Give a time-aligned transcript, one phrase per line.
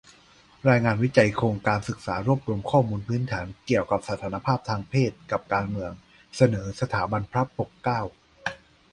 [0.69, 5.91] รายงานวิจัย โครงการศึกษารวบรวมข้อมูลพื้นฐานเกี่ยวกับสถานภาพทางเพศกับการเมือง-
[6.37, 8.01] เสนอ สถาบันพระปกเกล้า